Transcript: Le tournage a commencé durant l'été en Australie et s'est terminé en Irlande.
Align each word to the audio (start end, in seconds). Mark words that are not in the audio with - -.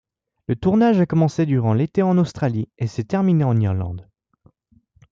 Le 0.47 0.55
tournage 0.55 0.99
a 0.99 1.05
commencé 1.05 1.45
durant 1.45 1.75
l'été 1.75 2.01
en 2.01 2.17
Australie 2.17 2.71
et 2.79 2.87
s'est 2.87 3.03
terminé 3.03 3.43
en 3.43 3.57
Irlande. 3.59 4.09